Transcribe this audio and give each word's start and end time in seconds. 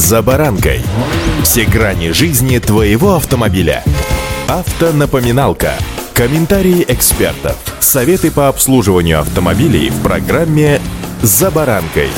«За 0.00 0.22
баранкой». 0.22 0.80
Все 1.42 1.66
грани 1.66 2.12
жизни 2.12 2.56
твоего 2.58 3.16
автомобиля. 3.16 3.84
Автонапоминалка. 4.48 5.74
Комментарии 6.14 6.86
экспертов. 6.88 7.58
Советы 7.80 8.30
по 8.30 8.48
обслуживанию 8.48 9.20
автомобилей 9.20 9.90
в 9.90 10.00
программе 10.02 10.80
«За 11.20 11.50
баранкой». 11.50 12.08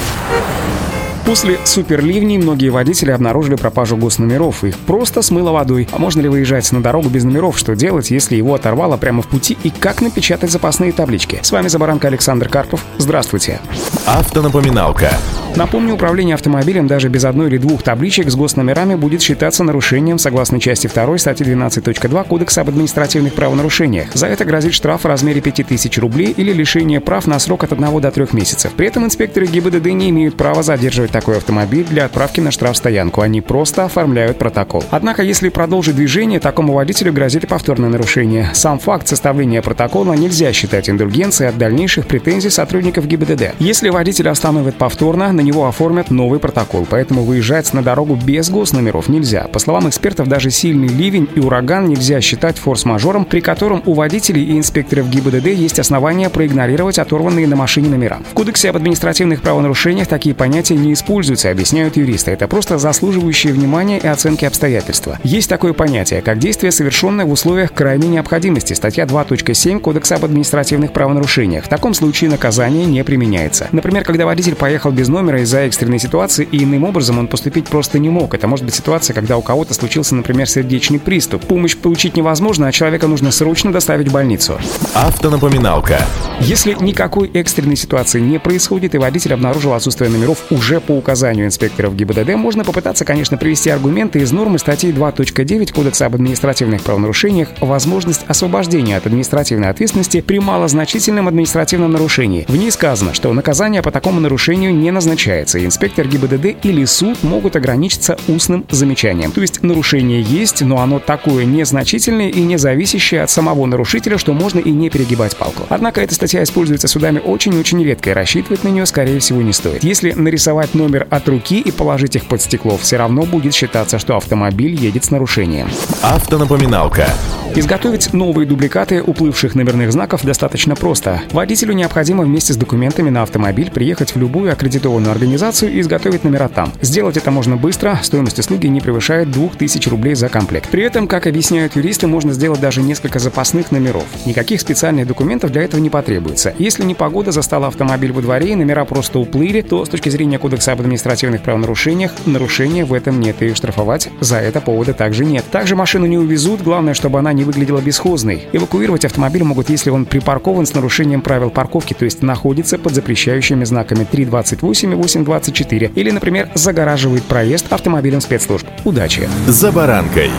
После 1.26 1.58
суперливней 1.64 2.38
многие 2.38 2.68
водители 2.68 3.10
обнаружили 3.10 3.56
пропажу 3.56 3.96
госномеров. 3.96 4.62
Их 4.62 4.78
просто 4.78 5.20
смыло 5.20 5.50
водой. 5.50 5.88
А 5.90 5.98
можно 5.98 6.20
ли 6.20 6.28
выезжать 6.28 6.70
на 6.70 6.80
дорогу 6.80 7.08
без 7.08 7.24
номеров? 7.24 7.58
Что 7.58 7.74
делать, 7.74 8.12
если 8.12 8.36
его 8.36 8.54
оторвало 8.54 8.96
прямо 8.96 9.22
в 9.22 9.26
пути? 9.26 9.58
И 9.64 9.70
как 9.70 10.02
напечатать 10.02 10.52
запасные 10.52 10.92
таблички? 10.92 11.40
С 11.42 11.50
вами 11.50 11.66
Забаранка 11.66 12.06
Александр 12.06 12.48
Карпов. 12.48 12.84
Здравствуйте. 12.98 13.60
Автонапоминалка. 14.06 15.10
Напомню, 15.54 15.94
управление 15.94 16.34
автомобилем 16.34 16.86
даже 16.86 17.10
без 17.10 17.24
одной 17.26 17.48
или 17.48 17.58
двух 17.58 17.82
табличек 17.82 18.30
с 18.30 18.34
госномерами 18.34 18.94
будет 18.94 19.20
считаться 19.20 19.62
нарушением 19.62 20.18
согласно 20.18 20.58
части 20.58 20.88
2 20.92 21.18
статьи 21.18 21.46
12.2 21.46 22.26
Кодекса 22.26 22.62
об 22.62 22.70
административных 22.70 23.34
правонарушениях. 23.34 24.14
За 24.14 24.28
это 24.28 24.46
грозит 24.46 24.72
штраф 24.72 25.02
в 25.02 25.06
размере 25.06 25.42
5000 25.42 25.98
рублей 25.98 26.32
или 26.34 26.54
лишение 26.54 27.00
прав 27.00 27.26
на 27.26 27.38
срок 27.38 27.64
от 27.64 27.72
1 27.72 28.00
до 28.00 28.10
3 28.10 28.28
месяцев. 28.32 28.72
При 28.72 28.86
этом 28.86 29.04
инспекторы 29.04 29.46
ГИБДД 29.46 29.86
не 29.88 30.08
имеют 30.08 30.36
права 30.36 30.62
задерживать 30.62 31.10
такой 31.10 31.36
автомобиль 31.36 31.84
для 31.84 32.06
отправки 32.06 32.40
на 32.40 32.50
штрафстоянку. 32.50 33.20
Они 33.20 33.42
просто 33.42 33.84
оформляют 33.84 34.38
протокол. 34.38 34.82
Однако, 34.90 35.22
если 35.22 35.50
продолжить 35.50 35.96
движение, 35.96 36.40
такому 36.40 36.72
водителю 36.72 37.12
грозит 37.12 37.44
и 37.44 37.46
повторное 37.46 37.90
нарушение. 37.90 38.48
Сам 38.54 38.78
факт 38.78 39.06
составления 39.06 39.60
протокола 39.60 40.14
нельзя 40.14 40.50
считать 40.54 40.88
индульгенцией 40.88 41.50
от 41.50 41.58
дальнейших 41.58 42.06
претензий 42.06 42.50
сотрудников 42.50 43.06
ГИБДД. 43.06 43.54
Если 43.58 43.90
водитель 43.90 44.30
остановит 44.30 44.76
повторно, 44.76 45.30
него 45.42 45.66
оформят 45.66 46.10
новый 46.10 46.40
протокол, 46.40 46.86
поэтому 46.88 47.22
выезжать 47.22 47.72
на 47.74 47.82
дорогу 47.82 48.16
без 48.16 48.50
госномеров 48.50 49.08
нельзя. 49.08 49.48
По 49.52 49.58
словам 49.58 49.88
экспертов, 49.88 50.28
даже 50.28 50.50
сильный 50.50 50.88
ливень 50.88 51.28
и 51.34 51.40
ураган 51.40 51.88
нельзя 51.88 52.20
считать 52.20 52.58
форс-мажором, 52.58 53.24
при 53.24 53.40
котором 53.40 53.82
у 53.86 53.94
водителей 53.94 54.44
и 54.44 54.58
инспекторов 54.58 55.08
ГИБДД 55.08 55.46
есть 55.48 55.78
основания 55.78 56.30
проигнорировать 56.30 56.98
оторванные 56.98 57.46
на 57.46 57.56
машине 57.56 57.88
номера. 57.88 58.20
В 58.30 58.34
Кодексе 58.34 58.70
об 58.70 58.76
административных 58.76 59.42
правонарушениях 59.42 60.08
такие 60.08 60.34
понятия 60.34 60.76
не 60.76 60.92
используются, 60.92 61.50
объясняют 61.50 61.96
юристы. 61.96 62.30
Это 62.30 62.48
просто 62.48 62.78
заслуживающие 62.78 63.52
внимания 63.52 63.98
и 63.98 64.06
оценки 64.06 64.44
обстоятельства. 64.44 65.18
Есть 65.22 65.48
такое 65.48 65.72
понятие, 65.72 66.22
как 66.22 66.38
действие, 66.38 66.72
совершенное 66.72 67.24
в 67.24 67.30
условиях 67.32 67.72
крайней 67.72 68.08
необходимости, 68.08 68.72
статья 68.72 69.04
2.7 69.04 69.80
Кодекса 69.80 70.16
об 70.16 70.24
административных 70.24 70.92
правонарушениях. 70.92 71.64
В 71.64 71.68
таком 71.68 71.94
случае 71.94 72.30
наказание 72.30 72.86
не 72.86 73.02
применяется. 73.04 73.68
Например, 73.72 74.04
когда 74.04 74.26
водитель 74.26 74.54
поехал 74.54 74.90
без 74.90 75.08
номера 75.08 75.31
из-за 75.40 75.60
экстренной 75.60 75.98
ситуации, 75.98 76.46
и 76.50 76.64
иным 76.64 76.84
образом 76.84 77.18
он 77.18 77.28
поступить 77.28 77.66
просто 77.66 77.98
не 77.98 78.10
мог. 78.10 78.34
Это 78.34 78.46
может 78.46 78.64
быть 78.64 78.74
ситуация, 78.74 79.14
когда 79.14 79.36
у 79.36 79.42
кого-то 79.42 79.74
случился, 79.74 80.14
например, 80.14 80.48
сердечный 80.48 80.98
приступ. 80.98 81.44
Помощь 81.46 81.76
получить 81.76 82.16
невозможно, 82.16 82.68
а 82.68 82.72
человека 82.72 83.06
нужно 83.06 83.30
срочно 83.30 83.72
доставить 83.72 84.08
в 84.08 84.12
больницу. 84.12 84.58
Автонапоминалка. 84.94 86.04
Если 86.40 86.76
никакой 86.80 87.28
экстренной 87.28 87.76
ситуации 87.76 88.20
не 88.20 88.38
происходит 88.38 88.94
и 88.94 88.98
водитель 88.98 89.34
обнаружил 89.34 89.74
отсутствие 89.74 90.10
номеров 90.10 90.44
уже 90.50 90.80
по 90.80 90.92
указанию 90.92 91.46
инспекторов 91.46 91.94
ГИБДД, 91.94 92.34
можно 92.34 92.64
попытаться, 92.64 93.04
конечно, 93.04 93.36
привести 93.36 93.70
аргументы 93.70 94.20
из 94.20 94.32
нормы 94.32 94.58
статьи 94.58 94.92
2.9 94.92 95.72
Кодекса 95.72 96.06
об 96.06 96.14
административных 96.14 96.82
правонарушениях 96.82 97.48
возможность 97.60 98.24
освобождения 98.26 98.96
от 98.96 99.06
административной 99.06 99.68
ответственности 99.68 100.20
при 100.20 100.40
малозначительном 100.40 101.28
административном 101.28 101.92
нарушении. 101.92 102.44
В 102.48 102.56
ней 102.56 102.70
сказано, 102.70 103.14
что 103.14 103.32
наказание 103.32 103.82
по 103.82 103.90
такому 103.90 104.20
нарушению 104.20 104.74
не 104.74 104.90
назначается, 104.90 105.58
и 105.58 105.66
инспектор 105.66 106.06
ГИБДД 106.08 106.64
или 106.64 106.84
суд 106.84 107.22
могут 107.22 107.56
ограничиться 107.56 108.18
устным 108.26 108.66
замечанием. 108.70 109.32
То 109.32 109.40
есть 109.40 109.62
нарушение 109.62 110.22
есть, 110.22 110.62
но 110.62 110.80
оно 110.80 110.98
такое 110.98 111.44
незначительное 111.44 112.30
и 112.30 112.40
не 112.40 112.56
зависящее 112.56 113.22
от 113.22 113.30
самого 113.30 113.64
нарушителя, 113.66 114.18
что 114.18 114.32
можно 114.32 114.58
и 114.58 114.70
не 114.70 114.90
перегибать 114.90 115.36
палку. 115.36 115.64
Однако 115.68 116.00
эта 116.00 116.14
статья 116.22 116.44
используется 116.44 116.86
судами 116.86 117.18
очень-очень 117.18 117.82
редко, 117.82 118.10
и 118.10 118.12
рассчитывать 118.12 118.62
на 118.62 118.68
нее, 118.68 118.86
скорее 118.86 119.18
всего, 119.18 119.42
не 119.42 119.52
стоит. 119.52 119.82
Если 119.82 120.12
нарисовать 120.12 120.72
номер 120.72 121.08
от 121.10 121.28
руки 121.28 121.58
и 121.58 121.72
положить 121.72 122.14
их 122.14 122.26
под 122.26 122.40
стекло, 122.40 122.76
все 122.76 122.96
равно 122.96 123.22
будет 123.22 123.54
считаться, 123.54 123.98
что 123.98 124.16
автомобиль 124.16 124.76
едет 124.76 125.04
с 125.04 125.10
нарушением. 125.10 125.68
Автонапоминалка. 126.00 127.08
Изготовить 127.54 128.14
новые 128.14 128.46
дубликаты 128.46 129.02
уплывших 129.02 129.54
номерных 129.54 129.92
знаков 129.92 130.24
достаточно 130.24 130.74
просто. 130.74 131.20
Водителю 131.32 131.74
необходимо 131.74 132.24
вместе 132.24 132.54
с 132.54 132.56
документами 132.56 133.10
на 133.10 133.22
автомобиль 133.22 133.70
приехать 133.70 134.14
в 134.14 134.18
любую 134.18 134.50
аккредитованную 134.50 135.12
организацию 135.12 135.70
и 135.70 135.80
изготовить 135.80 136.24
номера 136.24 136.48
там. 136.48 136.72
Сделать 136.80 137.18
это 137.18 137.30
можно 137.30 137.58
быстро, 137.58 138.00
стоимость 138.02 138.38
услуги 138.38 138.68
не 138.68 138.80
превышает 138.80 139.30
2000 139.30 139.86
рублей 139.90 140.14
за 140.14 140.30
комплект. 140.30 140.70
При 140.70 140.82
этом, 140.82 141.06
как 141.06 141.26
объясняют 141.26 141.76
юристы, 141.76 142.06
можно 142.06 142.32
сделать 142.32 142.60
даже 142.60 142.80
несколько 142.80 143.18
запасных 143.18 143.70
номеров. 143.70 144.06
Никаких 144.24 144.58
специальных 144.58 145.06
документов 145.06 145.52
для 145.52 145.62
этого 145.62 145.78
не 145.78 145.90
потребуется. 145.90 146.54
Если 146.58 146.84
непогода 146.84 147.32
застала 147.32 147.66
автомобиль 147.66 148.12
во 148.12 148.22
дворе 148.22 148.52
и 148.52 148.54
номера 148.54 148.86
просто 148.86 149.18
уплыли, 149.18 149.60
то 149.60 149.84
с 149.84 149.90
точки 149.90 150.08
зрения 150.08 150.38
Кодекса 150.38 150.72
об 150.72 150.80
административных 150.80 151.42
правонарушениях 151.42 152.12
нарушения 152.24 152.86
в 152.86 152.94
этом 152.94 153.20
нет 153.20 153.42
и 153.42 153.52
штрафовать 153.52 154.08
за 154.20 154.38
это 154.38 154.62
повода 154.62 154.94
также 154.94 155.26
нет. 155.26 155.44
Также 155.50 155.76
машину 155.76 156.06
не 156.06 156.16
увезут, 156.16 156.62
главное, 156.62 156.94
чтобы 156.94 157.18
она 157.18 157.34
не 157.34 157.41
не 157.42 157.44
выглядела 157.44 157.80
бесхозной. 157.80 158.46
Эвакуировать 158.52 159.04
автомобиль 159.04 159.42
могут, 159.42 159.68
если 159.68 159.90
он 159.90 160.06
припаркован 160.06 160.64
с 160.64 160.74
нарушением 160.74 161.22
правил 161.22 161.50
парковки, 161.50 161.92
то 161.92 162.04
есть 162.04 162.22
находится 162.22 162.78
под 162.78 162.94
запрещающими 162.94 163.64
знаками 163.64 164.04
328 164.04 164.92
и 164.92 164.94
824, 164.94 165.92
или, 165.94 166.10
например, 166.10 166.50
загораживает 166.54 167.24
проезд 167.24 167.72
автомобилем 167.72 168.20
спецслужб. 168.20 168.66
Удачи! 168.84 169.28
За 169.48 169.72
баранкой. 169.72 170.30